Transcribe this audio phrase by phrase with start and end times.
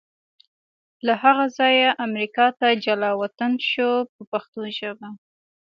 [1.05, 5.09] له هغه ځایه امریکا ته جلا وطن شو په پښتو ژبه.